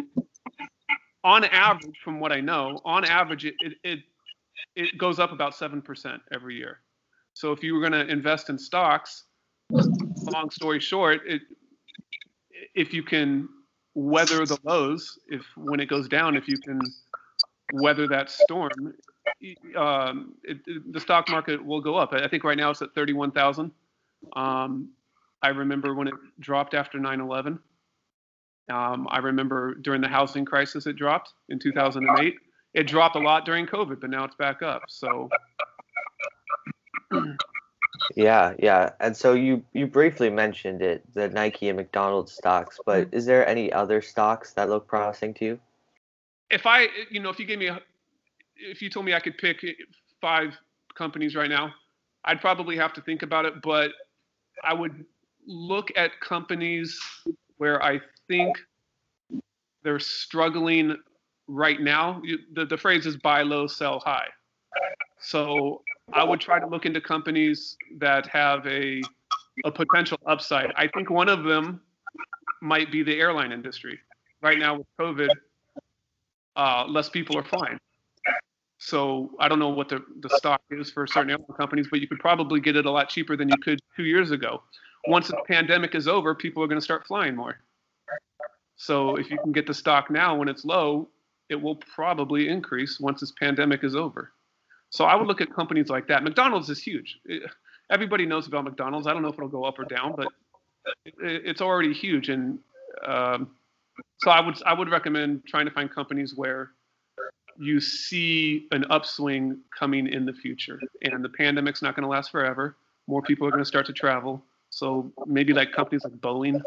on 1.23 1.45
average, 1.45 1.99
from 2.03 2.19
what 2.19 2.31
I 2.31 2.41
know, 2.41 2.81
on 2.83 3.05
average, 3.05 3.45
it 3.45 3.53
it 3.61 3.73
it, 3.83 3.99
it 4.75 4.97
goes 4.97 5.19
up 5.19 5.31
about 5.31 5.55
seven 5.55 5.81
percent 5.81 6.21
every 6.33 6.55
year. 6.55 6.79
So 7.33 7.51
if 7.51 7.63
you 7.63 7.75
were 7.75 7.79
going 7.79 7.93
to 7.93 8.11
invest 8.11 8.49
in 8.49 8.57
stocks, 8.57 9.25
long 10.31 10.49
story 10.49 10.79
short, 10.79 11.21
it 11.25 11.41
if 12.75 12.93
you 12.93 13.03
can 13.03 13.49
weather 13.93 14.45
the 14.45 14.57
lows, 14.63 15.19
if 15.27 15.41
when 15.57 15.79
it 15.79 15.87
goes 15.87 16.07
down, 16.07 16.35
if 16.35 16.47
you 16.47 16.57
can 16.57 16.79
weather 17.73 18.07
that 18.07 18.29
storm, 18.29 18.93
um, 19.77 20.33
it, 20.43 20.57
it, 20.65 20.93
the 20.93 20.99
stock 20.99 21.29
market 21.29 21.63
will 21.63 21.81
go 21.81 21.95
up. 21.95 22.13
I 22.13 22.27
think 22.27 22.43
right 22.43 22.57
now 22.57 22.69
it's 22.69 22.81
at 22.81 22.93
31,000. 22.95 23.71
Um, 24.35 24.89
I 25.41 25.49
remember 25.49 25.95
when 25.95 26.07
it 26.07 26.13
dropped 26.39 26.73
after 26.73 26.99
9/11. 26.99 27.59
Um, 28.71 29.07
I 29.09 29.17
remember 29.17 29.73
during 29.75 30.01
the 30.01 30.07
housing 30.07 30.45
crisis 30.45 30.85
it 30.85 30.95
dropped 30.95 31.33
in 31.49 31.59
2008. 31.59 32.35
It 32.73 32.87
dropped 32.87 33.17
a 33.17 33.19
lot 33.19 33.43
during 33.43 33.65
COVID, 33.65 33.99
but 33.99 34.09
now 34.09 34.23
it's 34.23 34.35
back 34.35 34.61
up. 34.61 34.83
So. 34.87 35.29
Yeah, 38.21 38.53
yeah. 38.59 38.91
And 38.99 39.17
so 39.17 39.33
you 39.33 39.63
you 39.73 39.87
briefly 39.87 40.29
mentioned 40.29 40.81
it, 40.81 41.01
the 41.13 41.27
Nike 41.29 41.69
and 41.69 41.77
McDonald's 41.77 42.33
stocks, 42.33 42.79
but 42.85 43.07
mm-hmm. 43.07 43.15
is 43.15 43.25
there 43.25 43.47
any 43.47 43.71
other 43.73 44.01
stocks 44.01 44.53
that 44.53 44.69
look 44.69 44.87
promising 44.87 45.33
to 45.35 45.45
you? 45.45 45.59
If 46.49 46.65
I, 46.65 46.87
you 47.09 47.19
know, 47.19 47.29
if 47.29 47.39
you 47.39 47.45
gave 47.45 47.59
me 47.59 47.67
a, 47.67 47.79
if 48.57 48.81
you 48.81 48.89
told 48.89 49.05
me 49.05 49.13
I 49.13 49.19
could 49.19 49.37
pick 49.37 49.63
five 50.19 50.55
companies 50.93 51.35
right 51.35 51.49
now, 51.49 51.73
I'd 52.25 52.41
probably 52.41 52.77
have 52.77 52.93
to 52.93 53.01
think 53.01 53.23
about 53.23 53.45
it, 53.45 53.61
but 53.63 53.91
I 54.63 54.73
would 54.73 55.05
look 55.47 55.91
at 55.95 56.11
companies 56.19 56.99
where 57.57 57.81
I 57.83 58.01
think 58.27 58.55
they're 59.83 59.99
struggling 59.99 60.95
right 61.47 61.81
now. 61.81 62.21
The, 62.53 62.65
the 62.65 62.77
phrase 62.77 63.07
is 63.07 63.17
buy 63.17 63.41
low, 63.41 63.65
sell 63.65 63.99
high. 63.99 64.27
So 65.19 65.81
I 66.13 66.23
would 66.23 66.39
try 66.39 66.59
to 66.59 66.67
look 66.67 66.85
into 66.85 67.01
companies 67.01 67.77
that 67.97 68.27
have 68.27 68.65
a 68.67 69.01
a 69.65 69.71
potential 69.71 70.17
upside. 70.25 70.71
I 70.75 70.87
think 70.87 71.09
one 71.09 71.29
of 71.29 71.43
them 71.43 71.81
might 72.61 72.91
be 72.91 73.03
the 73.03 73.19
airline 73.19 73.51
industry. 73.51 73.99
Right 74.41 74.57
now 74.57 74.77
with 74.77 74.87
COVID, 74.99 75.29
uh, 76.55 76.85
less 76.87 77.09
people 77.09 77.37
are 77.37 77.43
flying. 77.43 77.79
So 78.77 79.31
I 79.39 79.47
don't 79.47 79.59
know 79.59 79.69
what 79.69 79.89
the, 79.89 80.03
the 80.21 80.29
stock 80.37 80.61
is 80.71 80.89
for 80.89 81.05
certain 81.05 81.29
airline 81.29 81.45
companies, 81.55 81.87
but 81.91 81.99
you 81.99 82.07
could 82.07 82.19
probably 82.19 82.59
get 82.59 82.75
it 82.75 82.85
a 82.85 82.91
lot 82.91 83.09
cheaper 83.09 83.37
than 83.37 83.49
you 83.49 83.57
could 83.61 83.79
two 83.95 84.05
years 84.05 84.31
ago. 84.31 84.63
Once 85.07 85.27
the 85.27 85.37
pandemic 85.47 85.93
is 85.93 86.07
over, 86.07 86.33
people 86.33 86.63
are 86.63 86.67
going 86.67 86.79
to 86.79 86.83
start 86.83 87.05
flying 87.05 87.35
more. 87.35 87.59
So 88.77 89.15
if 89.17 89.29
you 89.29 89.37
can 89.43 89.51
get 89.51 89.67
the 89.67 89.73
stock 89.73 90.09
now 90.09 90.35
when 90.35 90.47
it's 90.47 90.65
low, 90.65 91.09
it 91.49 91.61
will 91.61 91.75
probably 91.75 92.49
increase 92.49 92.99
once 92.99 93.19
this 93.19 93.33
pandemic 93.39 93.83
is 93.83 93.95
over. 93.95 94.31
So 94.91 95.05
I 95.05 95.15
would 95.15 95.25
look 95.25 95.41
at 95.41 95.53
companies 95.53 95.87
like 95.89 96.07
that. 96.09 96.21
McDonald's 96.23 96.69
is 96.69 96.83
huge. 96.83 97.17
Everybody 97.89 98.25
knows 98.25 98.47
about 98.47 98.65
McDonald's. 98.65 99.07
I 99.07 99.13
don't 99.13 99.21
know 99.21 99.29
if 99.29 99.35
it'll 99.35 99.47
go 99.47 99.63
up 99.63 99.79
or 99.79 99.85
down, 99.85 100.15
but 100.15 100.27
it's 101.17 101.61
already 101.61 101.93
huge. 101.93 102.27
And 102.27 102.59
um, 103.07 103.51
so 104.19 104.29
I 104.31 104.41
would 104.41 104.61
I 104.63 104.73
would 104.73 104.89
recommend 104.89 105.43
trying 105.47 105.65
to 105.65 105.71
find 105.71 105.89
companies 105.89 106.35
where 106.35 106.71
you 107.57 107.79
see 107.79 108.67
an 108.71 108.85
upswing 108.89 109.59
coming 109.77 110.07
in 110.07 110.25
the 110.25 110.33
future. 110.33 110.79
And 111.03 111.23
the 111.23 111.29
pandemic's 111.29 111.81
not 111.81 111.95
going 111.95 112.03
to 112.03 112.09
last 112.09 112.29
forever. 112.29 112.75
More 113.07 113.21
people 113.21 113.47
are 113.47 113.51
going 113.51 113.63
to 113.63 113.67
start 113.67 113.85
to 113.85 113.93
travel. 113.93 114.43
So 114.71 115.09
maybe 115.25 115.53
like 115.53 115.71
companies 115.71 116.03
like 116.03 116.13
Boeing. 116.13 116.61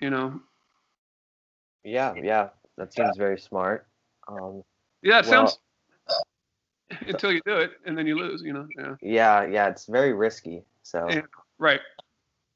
You 0.00 0.10
know. 0.10 0.40
Yeah, 1.84 2.12
yeah, 2.20 2.48
that 2.76 2.92
seems 2.92 3.16
very 3.16 3.38
smart. 3.38 3.86
Um, 4.28 4.64
yeah, 5.02 5.20
it 5.20 5.26
well, 5.26 5.46
sounds 5.48 5.58
until 7.06 7.32
you 7.32 7.40
do 7.46 7.56
it 7.56 7.72
and 7.84 7.96
then 7.96 8.06
you 8.06 8.16
lose 8.16 8.42
you 8.42 8.52
know 8.52 8.66
yeah. 8.76 8.94
Yeah 9.00 9.46
yeah 9.46 9.68
it's 9.68 9.86
very 9.86 10.12
risky 10.12 10.62
so. 10.82 11.06
Yeah, 11.08 11.22
right. 11.58 11.80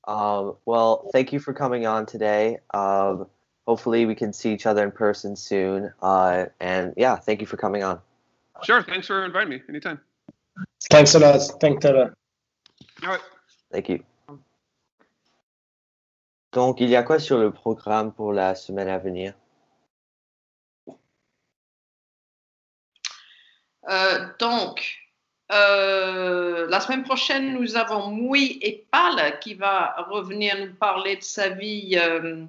Um, 0.07 0.57
well 0.65 1.09
thank 1.13 1.33
you 1.33 1.39
for 1.39 1.53
coming 1.53 1.87
on 1.87 2.07
today. 2.07 2.59
Um, 2.73 3.27
hopefully 3.67 4.07
we 4.07 4.15
can 4.15 4.33
see 4.33 4.53
each 4.53 4.67
other 4.67 4.83
in 4.83 4.91
person 4.91 5.37
soon 5.37 5.93
uh, 6.03 6.47
and 6.61 6.95
yeah 6.97 7.17
thank 7.17 7.41
you 7.41 7.47
for 7.47 7.57
coming 7.57 7.83
on. 7.83 8.01
Sure 8.63 8.83
thanks 8.83 9.07
for 9.07 9.25
inviting 9.25 9.51
me 9.51 9.63
anytime. 9.69 10.01
Thanks 10.91 11.15
a 11.15 11.19
lot. 11.19 11.41
Thanks 11.61 11.85
a 11.85 11.93
lot 11.93 12.15
all 13.03 13.11
right. 13.11 13.21
Thank 13.73 13.89
you. 13.89 14.01
Donc 16.53 16.81
il 16.81 16.89
y 16.89 16.97
a 16.97 17.03
quoi 17.03 17.19
sur 17.19 17.39
le 17.39 17.51
programme 17.51 18.13
pour 18.13 18.33
la 18.33 18.55
semaine 18.55 18.89
à 18.89 18.99
venir 18.99 19.35
Euh, 23.89 24.27
donc, 24.39 24.97
euh, 25.53 26.67
la 26.69 26.81
semaine 26.81 27.05
prochaine, 27.05 27.55
nous 27.55 27.77
avons 27.77 28.09
Moui 28.11 28.59
et 28.63 28.87
Pal 28.91 29.39
qui 29.41 29.55
va 29.55 29.95
revenir 30.09 30.57
nous 30.59 30.75
parler 30.75 31.17
de 31.17 31.23
sa 31.23 31.51
vie 31.51 31.97
euh, 31.99 32.47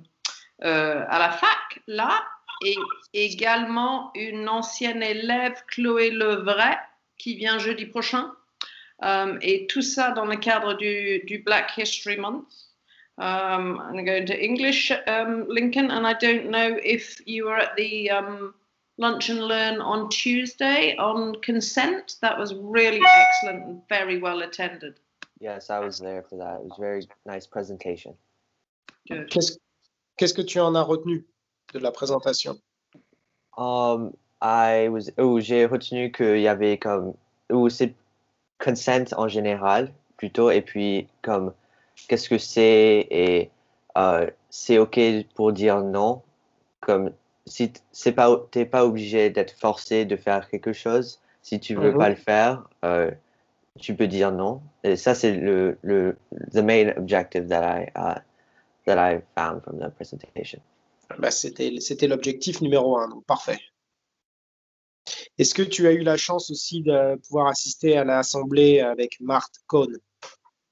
à 0.61 1.19
la 1.19 1.31
fac, 1.31 1.81
là, 1.87 2.23
et 2.63 2.77
également 3.13 4.11
une 4.15 4.47
ancienne 4.47 5.03
élève, 5.03 5.61
Chloé 5.67 6.09
Levray, 6.09 6.77
qui 7.17 7.35
vient 7.35 7.59
jeudi 7.59 7.85
prochain. 7.85 8.31
Et 9.41 9.67
tout 9.67 9.81
ça 9.81 10.11
dans 10.11 10.25
le 10.25 10.37
cadre 10.37 10.73
du, 10.73 11.43
Black 11.45 11.77
History 11.77 12.17
Month. 12.17 12.47
Um, 13.17 13.81
I'm 13.89 14.03
going 14.03 14.25
to 14.25 14.33
English, 14.33 14.91
um, 15.07 15.45
Lincoln, 15.47 15.89
and 15.89 16.05
I 16.05 16.13
don't 16.15 16.49
know 16.49 16.77
if 16.83 17.21
you 17.25 17.45
were 17.45 17.57
at 17.57 17.73
the 17.77 18.11
um, 18.11 18.53
lunch 18.97 19.29
and 19.29 19.43
learn 19.43 19.81
on 19.81 20.09
Tuesday 20.09 20.95
on 20.97 21.35
consent. 21.41 22.15
That 22.21 22.37
was 22.37 22.53
really 22.53 23.01
excellent 23.05 23.65
and 23.65 23.81
very 23.89 24.19
well 24.19 24.41
attended. 24.41 24.99
Yes, 25.39 25.69
I 25.69 25.79
was 25.79 25.99
there 25.99 26.23
for 26.23 26.37
that. 26.37 26.61
It 26.61 26.63
was 26.63 26.77
a 26.77 26.81
very 26.81 27.07
nice 27.25 27.45
presentation. 27.45 28.15
Qu'est-ce 29.07 30.33
que 30.33 30.43
tu 30.43 30.59
en 30.59 30.75
as 30.75 30.83
retenu 30.83 31.25
de 31.73 31.79
la 31.79 31.91
présentation? 31.91 32.57
Um, 33.57 34.15
I 34.41 34.89
was, 34.89 35.09
oh, 35.17 35.39
j'ai 35.39 35.65
retenu 35.65 36.11
qu'il 36.11 36.39
y 36.39 36.47
avait 36.47 36.77
comme, 36.77 37.13
ou 37.51 37.69
c'est 37.69 37.93
consent 38.59 39.13
en 39.17 39.27
général 39.27 39.91
plutôt, 40.17 40.49
et 40.49 40.61
puis 40.61 41.07
comme, 41.21 41.53
qu'est-ce 42.07 42.29
que 42.29 42.37
c'est 42.37 43.07
et 43.11 43.51
euh, 43.97 44.29
c'est 44.49 44.77
ok 44.77 44.99
pour 45.35 45.51
dire 45.51 45.81
non, 45.81 46.21
comme 46.79 47.11
si 47.47 47.71
c'est 47.91 48.11
pas, 48.11 48.47
t'es 48.51 48.65
pas 48.65 48.85
obligé 48.85 49.29
d'être 49.29 49.51
forcé 49.51 50.05
de 50.05 50.15
faire 50.15 50.49
quelque 50.49 50.73
chose. 50.73 51.19
Si 51.41 51.59
tu 51.59 51.75
veux 51.75 51.91
Mhm. 51.91 51.97
pas 51.97 52.09
le 52.09 52.15
faire, 52.15 52.67
euh, 52.83 53.11
tu 53.79 53.95
peux 53.95 54.07
dire 54.07 54.31
non. 54.31 54.61
Et 54.83 54.95
ça, 54.95 55.13
c'est 55.13 55.35
le, 55.35 55.77
le, 55.83 56.17
the 56.53 56.57
main 56.57 56.93
objective 56.97 57.47
that 57.47 57.63
I, 57.63 57.91
uh, 57.95 58.19
that 58.85 58.97
I 58.97 59.21
found 59.35 59.61
from 59.63 59.79
the 59.79 59.89
presentation. 59.93 60.59
bah, 61.19 61.31
C'était 61.31 61.79
c'était 61.79 62.07
l'objectif 62.07 62.61
numéro 62.61 62.97
un, 62.97 63.09
donc 63.09 63.25
parfait. 63.25 63.59
Est-ce 65.37 65.53
que 65.53 65.61
tu 65.61 65.87
as 65.87 65.91
eu 65.91 66.01
la 66.01 66.17
chance 66.17 66.49
aussi 66.49 66.81
de 66.81 67.15
pouvoir 67.17 67.47
assister 67.47 67.97
à 67.97 68.03
l'assemblée 68.03 68.79
avec 68.79 69.19
Marthe 69.19 69.59
Cohn? 69.67 69.95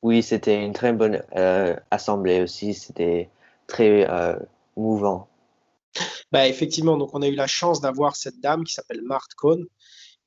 Oui, 0.02 0.24
c'était 0.24 0.66
une 0.66 0.74
très 0.74 0.92
bonne 0.94 1.24
euh, 1.36 1.76
assemblée 1.92 2.42
aussi. 2.42 2.74
C'était 2.74 3.30
très 3.68 4.10
euh, 4.10 4.36
mouvant. 4.76 5.28
Bah, 6.32 6.48
effectivement, 6.48 6.98
donc 6.98 7.14
on 7.14 7.22
a 7.22 7.28
eu 7.28 7.36
la 7.36 7.48
chance 7.48 7.82
d'avoir 7.82 8.16
cette 8.16 8.40
dame 8.40 8.64
qui 8.64 8.74
s'appelle 8.74 9.02
Marthe 9.04 9.34
Cohn, 9.36 9.66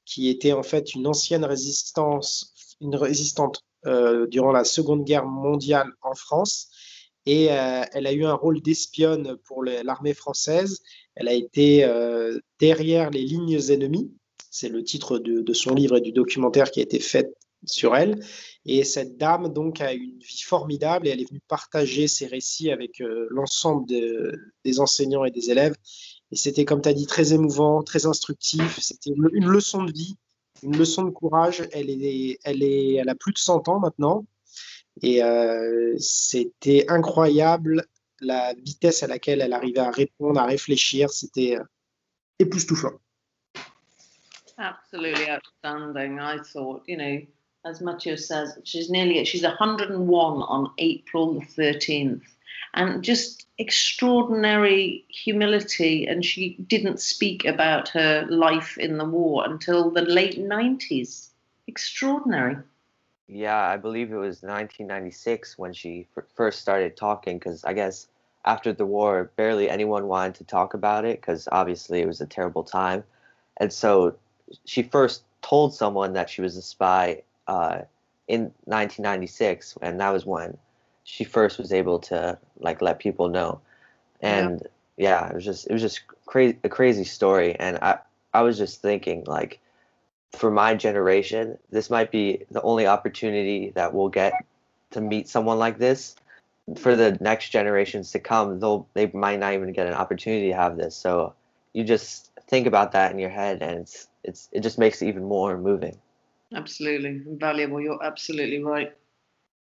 qui 0.04 0.28
était 0.28 0.52
en 0.52 0.62
fait 0.62 0.94
une 0.94 1.06
ancienne 1.06 1.44
résistance, 1.44 2.54
une 2.80 2.94
résistante 2.94 3.62
euh, 3.86 4.26
durant 4.26 4.52
la 4.52 4.64
Seconde 4.64 5.04
Guerre 5.04 5.26
mondiale 5.26 5.90
en 6.02 6.14
France. 6.14 6.68
Et 7.26 7.50
euh, 7.50 7.82
elle 7.92 8.06
a 8.06 8.12
eu 8.12 8.24
un 8.24 8.34
rôle 8.34 8.62
d'espionne 8.62 9.36
pour 9.46 9.64
l'armée 9.64 10.14
française. 10.14 10.80
Elle 11.16 11.26
a 11.28 11.32
été 11.32 11.84
euh, 11.84 12.38
derrière 12.60 13.10
les 13.10 13.22
lignes 13.22 13.58
ennemies. 13.68 14.12
C'est 14.50 14.68
le 14.68 14.84
titre 14.84 15.18
de 15.18 15.52
son 15.52 15.74
livre 15.74 15.96
et 15.96 16.00
du 16.00 16.12
documentaire 16.12 16.70
qui 16.70 16.80
a 16.80 16.82
été 16.82 16.98
fait 16.98 17.34
sur 17.66 17.96
elle. 17.96 18.24
Et 18.64 18.82
cette 18.84 19.16
dame, 19.16 19.52
donc, 19.52 19.80
a 19.80 19.92
une 19.92 20.18
vie 20.18 20.42
formidable 20.44 21.06
et 21.06 21.10
elle 21.10 21.20
est 21.20 21.28
venue 21.28 21.40
partager 21.46 22.08
ses 22.08 22.26
récits 22.26 22.70
avec 22.70 23.00
euh, 23.00 23.26
l'ensemble 23.30 23.86
de- 23.88 24.32
des 24.64 24.80
enseignants 24.80 25.24
et 25.24 25.30
des 25.30 25.50
élèves. 25.50 25.74
Et 26.32 26.36
c'était, 26.36 26.64
comme 26.64 26.82
tu 26.82 26.88
as 26.88 26.94
dit, 26.94 27.06
très 27.06 27.32
émouvant, 27.32 27.82
très 27.82 28.06
instructif. 28.06 28.78
C'était 28.80 29.10
une, 29.10 29.28
une 29.32 29.46
leçon 29.46 29.84
de 29.84 29.92
vie, 29.92 30.16
une 30.62 30.76
leçon 30.76 31.04
de 31.04 31.10
courage. 31.10 31.62
Elle, 31.72 31.90
est, 31.90 32.38
elle, 32.42 32.62
est, 32.62 32.94
elle 32.94 33.08
a 33.08 33.14
plus 33.14 33.32
de 33.32 33.38
100 33.38 33.68
ans 33.68 33.78
maintenant. 33.78 34.24
Et 35.02 35.22
euh, 35.22 35.94
c'était 35.98 36.86
incroyable 36.88 37.84
la 38.20 38.54
vitesse 38.54 39.02
à 39.02 39.06
laquelle 39.06 39.42
elle 39.42 39.52
arrivait 39.52 39.78
à 39.80 39.90
répondre, 39.90 40.40
à 40.40 40.46
réfléchir. 40.46 41.10
C'était 41.10 41.56
euh, 41.56 41.62
époustouflant. 42.38 42.98
Absolutely 44.58 45.30
outstanding. 45.30 46.18
I 46.18 46.38
thought, 46.40 46.82
you 46.88 46.96
know, 46.96 47.20
as 47.66 47.80
Mathieu 47.80 48.16
says, 48.16 48.58
she's 48.62 48.88
nearly 48.88 49.24
she's 49.24 49.42
101 49.42 50.42
on 50.42 50.70
April 50.78 51.34
the 51.34 51.40
13th. 51.40 52.22
and 52.74 53.02
just 53.02 53.46
extraordinary 53.58 55.04
humility. 55.08 56.06
And 56.06 56.24
she 56.24 56.56
didn't 56.68 57.00
speak 57.00 57.44
about 57.44 57.88
her 57.88 58.26
life 58.28 58.78
in 58.78 58.98
the 58.98 59.04
war 59.04 59.44
until 59.46 59.90
the 59.90 60.02
late 60.02 60.38
90s. 60.38 61.28
Extraordinary. 61.66 62.58
Yeah, 63.28 63.60
I 63.60 63.76
believe 63.76 64.12
it 64.12 64.16
was 64.16 64.42
1996 64.42 65.58
when 65.58 65.72
she 65.72 66.06
first 66.34 66.60
started 66.60 66.96
talking 66.96 67.38
because 67.38 67.64
I 67.64 67.72
guess 67.72 68.06
after 68.44 68.72
the 68.72 68.86
war, 68.86 69.32
barely 69.36 69.68
anyone 69.68 70.06
wanted 70.06 70.36
to 70.36 70.44
talk 70.44 70.74
about 70.74 71.04
it 71.04 71.20
because 71.20 71.48
obviously 71.50 72.00
it 72.00 72.06
was 72.06 72.20
a 72.20 72.26
terrible 72.26 72.62
time. 72.62 73.02
And 73.56 73.72
so 73.72 74.16
she 74.64 74.84
first 74.84 75.24
told 75.42 75.74
someone 75.74 76.12
that 76.12 76.30
she 76.30 76.42
was 76.42 76.56
a 76.56 76.62
spy 76.62 77.22
uh, 77.46 77.82
in 78.28 78.52
1996, 78.64 79.78
and 79.82 80.00
that 80.00 80.10
was 80.10 80.26
when 80.26 80.56
she 81.04 81.24
first 81.24 81.58
was 81.58 81.72
able 81.72 81.98
to 82.00 82.38
like 82.58 82.82
let 82.82 82.98
people 82.98 83.28
know. 83.28 83.60
And 84.20 84.66
yeah, 84.96 85.22
yeah 85.22 85.28
it 85.28 85.34
was 85.34 85.44
just 85.44 85.66
it 85.68 85.72
was 85.72 85.82
just 85.82 86.00
crazy 86.26 86.58
a 86.64 86.68
crazy 86.68 87.04
story. 87.04 87.54
And 87.58 87.78
I 87.78 87.98
I 88.34 88.42
was 88.42 88.58
just 88.58 88.82
thinking 88.82 89.24
like 89.26 89.60
for 90.32 90.50
my 90.50 90.74
generation, 90.74 91.58
this 91.70 91.88
might 91.88 92.10
be 92.10 92.44
the 92.50 92.62
only 92.62 92.86
opportunity 92.86 93.70
that 93.70 93.94
we'll 93.94 94.08
get 94.08 94.32
to 94.90 95.00
meet 95.00 95.28
someone 95.28 95.58
like 95.58 95.78
this. 95.78 96.16
For 96.76 96.96
the 96.96 97.16
next 97.20 97.50
generations 97.50 98.10
to 98.10 98.18
come, 98.18 98.58
they'll 98.58 98.88
they 98.94 99.06
might 99.06 99.38
not 99.38 99.54
even 99.54 99.72
get 99.72 99.86
an 99.86 99.94
opportunity 99.94 100.48
to 100.48 100.56
have 100.56 100.76
this. 100.76 100.96
So 100.96 101.34
you 101.72 101.84
just 101.84 102.32
think 102.48 102.66
about 102.66 102.92
that 102.92 103.12
in 103.12 103.18
your 103.20 103.30
head, 103.30 103.62
and 103.62 103.80
it's 103.80 104.08
it's 104.24 104.48
it 104.50 104.60
just 104.60 104.76
makes 104.76 105.00
it 105.00 105.06
even 105.06 105.24
more 105.24 105.56
moving. 105.56 105.96
Absolutely 106.52 107.22
valuable. 107.38 107.82
You're 107.82 108.02
absolutely 108.02 108.62
right. 108.62 108.92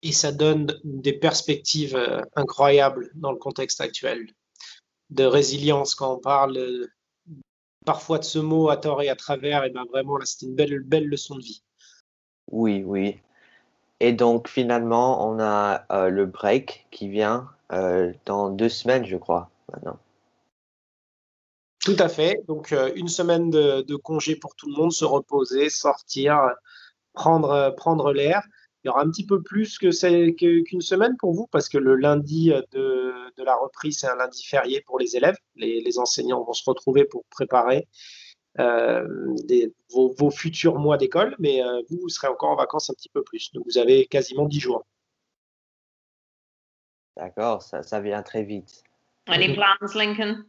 Et 0.01 0.11
ça 0.11 0.31
donne 0.31 0.79
des 0.83 1.13
perspectives 1.13 1.95
euh, 1.95 2.21
incroyables 2.35 3.11
dans 3.15 3.31
le 3.31 3.37
contexte 3.37 3.81
actuel 3.81 4.27
de 5.09 5.25
résilience 5.25 5.95
quand 5.95 6.13
on 6.13 6.19
parle 6.19 6.57
euh, 6.57 6.87
parfois 7.85 8.19
de 8.19 8.23
ce 8.23 8.39
mot 8.39 8.69
à 8.69 8.77
tort 8.77 9.01
et 9.01 9.09
à 9.09 9.15
travers, 9.15 9.63
et 9.63 9.71
ben 9.71 9.83
vraiment 9.85 10.17
là 10.17 10.25
c'était 10.25 10.45
une 10.45 10.55
belle, 10.55 10.79
belle 10.79 11.07
leçon 11.07 11.35
de 11.35 11.41
vie. 11.41 11.63
Oui, 12.51 12.83
oui. 12.85 13.17
Et 13.99 14.13
donc 14.13 14.47
finalement, 14.47 15.27
on 15.27 15.39
a 15.39 15.85
euh, 15.91 16.09
le 16.09 16.25
break 16.25 16.87
qui 16.91 17.09
vient 17.09 17.49
euh, 17.71 18.13
dans 18.25 18.49
deux 18.49 18.69
semaines, 18.69 19.05
je 19.05 19.17
crois, 19.17 19.49
maintenant. 19.71 19.97
Tout 21.85 21.95
à 21.99 22.09
fait. 22.09 22.41
Donc 22.47 22.71
euh, 22.71 22.91
une 22.95 23.07
semaine 23.07 23.49
de, 23.49 23.81
de, 23.81 23.95
congé 23.95 24.35
pour 24.35 24.55
tout 24.55 24.69
le 24.69 24.75
monde, 24.75 24.91
se 24.91 25.05
reposer, 25.05 25.69
sortir, 25.69 26.39
prendre, 27.13 27.73
prendre 27.75 28.11
l'air. 28.13 28.43
Il 28.83 28.87
y 28.87 28.89
aura 28.89 29.01
un 29.01 29.09
petit 29.09 29.25
peu 29.25 29.41
plus 29.41 29.77
que 29.77 30.61
qu'une 30.61 30.81
semaine 30.81 31.17
pour 31.17 31.33
vous 31.33 31.47
parce 31.47 31.67
que 31.67 31.77
le 31.77 31.95
lundi 31.95 32.51
de, 32.71 33.13
de 33.35 33.43
la 33.43 33.55
reprise, 33.55 33.99
c'est 33.99 34.07
un 34.07 34.15
lundi 34.15 34.45
férié 34.45 34.81
pour 34.81 34.99
les 34.99 35.17
élèves. 35.17 35.35
Les, 35.55 35.81
les, 35.81 35.99
enseignants 35.99 36.43
vont 36.43 36.53
se 36.53 36.63
retrouver 36.65 37.03
pour 37.03 37.25
préparer 37.25 37.87
euh, 38.59 39.07
des, 39.45 39.73
vos, 39.91 40.13
vos, 40.17 40.31
futurs 40.31 40.79
mois 40.79 40.97
d'école, 40.97 41.35
mais 41.39 41.63
euh, 41.63 41.81
vous, 41.89 41.99
vous 42.01 42.09
serez 42.09 42.27
encore 42.27 42.49
en 42.49 42.55
vacances 42.55 42.89
un 42.89 42.93
petit 42.93 43.09
peu 43.09 43.23
plus. 43.23 43.51
Donc 43.53 43.63
vous 43.65 43.77
avez 43.77 44.05
quasiment 44.05 44.45
10 44.45 44.59
jours. 44.59 44.85
D'accord, 47.15 47.61
ça, 47.61 47.83
ça 47.83 47.99
vient 47.99 48.23
très 48.23 48.43
vite. 48.43 48.83
Any 49.27 49.53
plans, 49.55 49.93
Lincoln? 49.95 50.45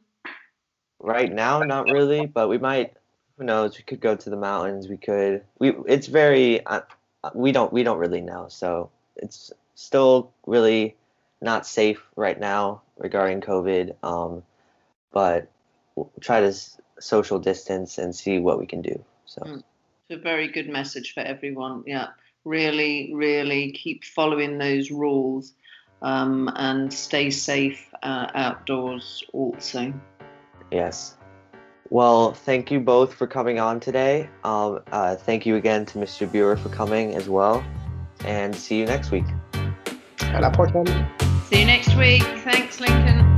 Right 1.00 1.32
now, 1.32 1.60
not 1.60 1.90
really, 1.90 2.26
but 2.26 2.48
we 2.48 2.58
might. 2.58 2.94
Who 3.38 3.44
knows? 3.44 3.78
We 3.78 3.84
could 3.84 4.00
go 4.00 4.16
to 4.16 4.30
the 4.30 4.36
mountains. 4.36 4.88
We 4.88 4.98
could. 4.98 5.42
We. 5.58 5.74
It's 5.88 6.06
very. 6.06 6.64
Uh, 6.64 6.82
we 7.34 7.52
don't 7.52 7.72
we 7.72 7.82
don't 7.82 7.98
really 7.98 8.20
know. 8.20 8.46
So 8.48 8.90
it's 9.16 9.52
still 9.74 10.32
really 10.46 10.96
not 11.40 11.66
safe 11.66 12.02
right 12.16 12.38
now 12.38 12.82
regarding 12.98 13.40
COVID. 13.40 13.94
Um, 14.02 14.42
but 15.12 15.48
we'll 15.94 16.10
try 16.20 16.40
to 16.40 16.54
social 17.00 17.38
distance 17.38 17.98
and 17.98 18.14
see 18.14 18.38
what 18.38 18.58
we 18.58 18.66
can 18.66 18.82
do. 18.82 19.02
So 19.26 19.42
mm. 19.42 19.62
it's 20.08 20.20
a 20.20 20.22
very 20.22 20.48
good 20.48 20.68
message 20.68 21.14
for 21.14 21.20
everyone. 21.20 21.84
Yeah, 21.86 22.08
really, 22.44 23.12
really 23.14 23.72
keep 23.72 24.04
following 24.04 24.58
those 24.58 24.90
rules 24.90 25.52
um, 26.02 26.50
and 26.54 26.92
stay 26.92 27.30
safe 27.30 27.88
uh, 28.02 28.28
outdoors 28.34 29.24
also. 29.32 29.92
Yes. 30.70 31.16
Well, 31.90 32.32
thank 32.32 32.70
you 32.70 32.78
both 32.78 33.12
for 33.14 33.26
coming 33.26 33.58
on 33.58 33.80
today. 33.80 34.28
Um, 34.44 34.80
uh, 34.92 35.16
thank 35.16 35.44
you 35.44 35.56
again 35.56 35.84
to 35.86 35.98
Mr. 35.98 36.30
Buer 36.30 36.56
for 36.56 36.68
coming 36.68 37.16
as 37.16 37.28
well. 37.28 37.64
And 38.24 38.54
see 38.54 38.78
you 38.78 38.86
next 38.86 39.10
week. 39.10 39.24
À 40.18 40.40
la 40.40 40.50
prochaine. 40.50 40.86
See 41.48 41.60
you 41.60 41.66
next 41.66 41.96
week. 41.96 42.22
Thanks, 42.44 42.80
Lincoln. 42.80 43.29